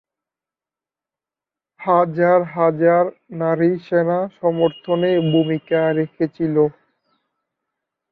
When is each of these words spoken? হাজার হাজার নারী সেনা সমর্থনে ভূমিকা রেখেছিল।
হাজার 1.79 2.39
হাজার 2.55 3.03
নারী 3.37 3.71
সেনা 3.85 4.19
সমর্থনে 4.37 5.11
ভূমিকা 5.31 5.81
রেখেছিল। 5.99 6.55